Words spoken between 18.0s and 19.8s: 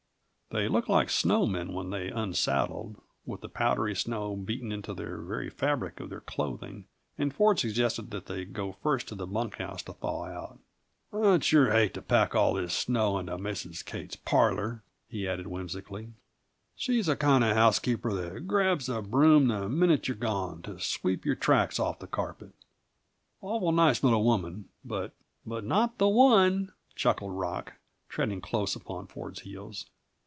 that grabs the broom the